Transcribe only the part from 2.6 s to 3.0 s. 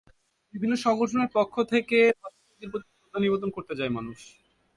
প্রতি